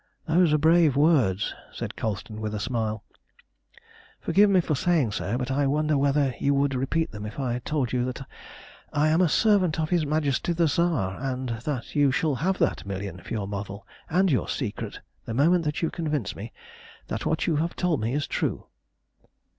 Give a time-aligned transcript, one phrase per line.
[0.27, 3.03] "Those are brave words," said Colston, with a smile.
[4.19, 7.59] "Forgive me for saying so, but I wonder whether you would repeat them if I
[7.59, 8.25] told you that
[8.91, 12.83] I am a servant of his Majesty the Tsar, and that you shall have that
[12.83, 16.51] million for your model and your secret the moment that you convince me
[17.05, 18.65] that what you have told me is true."